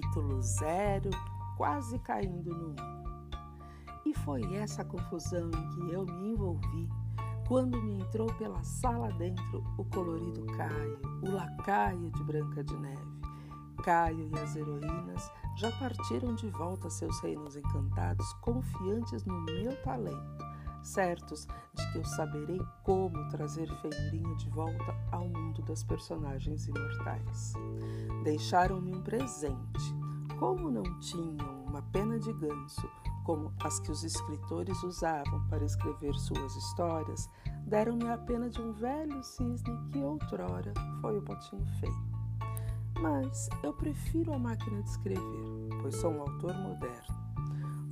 [0.00, 1.10] capítulo zero,
[1.56, 2.76] quase caindo no um.
[4.06, 6.88] E foi essa confusão em que eu me envolvi
[7.46, 13.20] quando me entrou pela sala dentro o colorido Caio, o lacaio de Branca de Neve.
[13.84, 19.74] Caio e as heroínas já partiram de volta a seus reinos encantados, confiantes no meu
[19.82, 20.44] talento,
[20.82, 27.54] certos de que eu saberei como trazer Feirinha de volta ao mundo das personagens imortais.
[28.24, 29.94] Deixaram-me um presente.
[30.38, 32.88] Como não tinham uma pena de ganso,
[33.24, 37.28] como as que os escritores usavam para escrever suas histórias,
[37.66, 42.10] deram-me a pena de um velho cisne que outrora foi o potinho feio.
[43.00, 47.19] Mas eu prefiro a máquina de escrever, pois sou um autor moderno.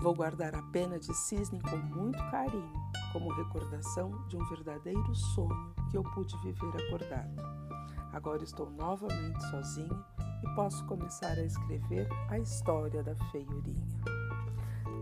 [0.00, 2.72] Vou guardar a pena de cisne com muito carinho,
[3.12, 7.34] como recordação de um verdadeiro sonho que eu pude viver acordado.
[8.12, 10.04] Agora estou novamente sozinho
[10.44, 14.00] e posso começar a escrever a história da feiurinha.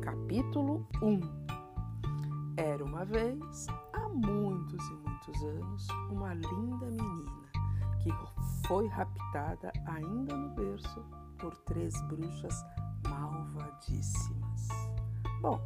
[0.00, 1.20] Capítulo 1
[2.56, 7.46] Era uma vez, há muitos e muitos anos, uma linda menina
[8.02, 8.10] que
[8.66, 11.04] foi raptada ainda no berço
[11.38, 12.64] por três bruxas
[13.08, 14.15] malvadíssimas.
[15.46, 15.60] Bom,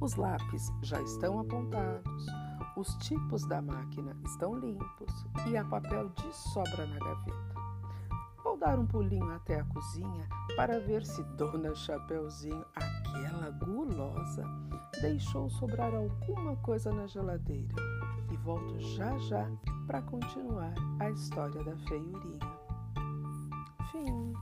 [0.00, 2.26] os lápis já estão apontados,
[2.78, 7.54] os tipos da máquina estão limpos e há papel de sobra na gaveta.
[8.42, 14.44] Vou dar um pulinho até a cozinha para ver se Dona Chapeuzinho, aquela gulosa,
[15.02, 17.74] deixou sobrar alguma coisa na geladeira.
[18.32, 19.46] E volto já já
[19.86, 22.40] para continuar a história da feiurinha.
[23.92, 24.32] Fim.